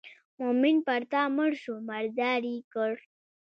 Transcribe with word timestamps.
مومن 0.39 0.75
پر 0.85 1.01
تا 1.11 1.21
مړ 1.35 1.49
شو 1.63 1.73
مردار 1.89 2.41
یې 2.51 2.57
کړ. 2.73 2.91